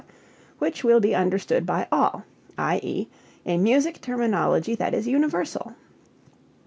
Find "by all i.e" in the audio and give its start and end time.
1.63-3.07